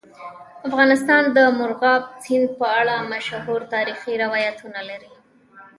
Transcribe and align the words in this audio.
افغانستان 0.67 1.23
د 1.35 1.37
مورغاب 1.57 2.01
سیند 2.23 2.49
په 2.59 2.67
اړه 2.79 2.95
مشهور 3.13 3.61
تاریخی 3.73 4.13
روایتونه 4.23 4.79
لري. 4.89 5.11